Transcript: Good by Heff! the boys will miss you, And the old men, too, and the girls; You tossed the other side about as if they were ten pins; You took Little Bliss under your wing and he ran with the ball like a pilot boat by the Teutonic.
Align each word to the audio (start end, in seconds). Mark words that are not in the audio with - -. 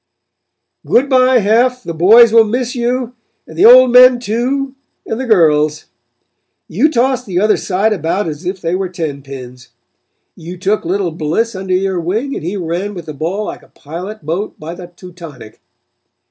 Good 0.83 1.11
by 1.11 1.37
Heff! 1.41 1.83
the 1.83 1.93
boys 1.93 2.33
will 2.33 2.43
miss 2.43 2.73
you, 2.73 3.13
And 3.45 3.55
the 3.55 3.67
old 3.67 3.91
men, 3.91 4.19
too, 4.19 4.73
and 5.05 5.19
the 5.19 5.27
girls; 5.27 5.85
You 6.67 6.89
tossed 6.89 7.27
the 7.27 7.39
other 7.39 7.55
side 7.55 7.93
about 7.93 8.27
as 8.27 8.43
if 8.43 8.59
they 8.61 8.73
were 8.73 8.89
ten 8.89 9.21
pins; 9.21 9.69
You 10.35 10.57
took 10.57 10.85
Little 10.85 11.11
Bliss 11.11 11.53
under 11.53 11.75
your 11.75 11.99
wing 11.99 12.33
and 12.33 12.43
he 12.43 12.57
ran 12.57 12.95
with 12.95 13.05
the 13.05 13.13
ball 13.13 13.45
like 13.45 13.61
a 13.61 13.67
pilot 13.67 14.25
boat 14.25 14.59
by 14.59 14.73
the 14.73 14.87
Teutonic. 14.87 15.61